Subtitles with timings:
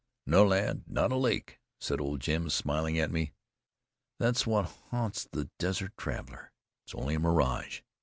[0.25, 3.33] "No, lad, not a lake," said old Jim, smiling at me;
[4.17, 6.51] "that's what haunts the desert traveler.
[6.87, 7.81] It's only mirage!"